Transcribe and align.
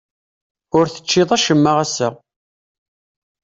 Ur 0.77 0.85
teččiḍ 0.87 1.29
acemma 1.35 1.71
ass-a? 1.83 2.09